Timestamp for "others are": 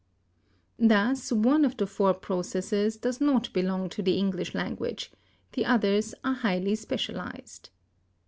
5.65-6.33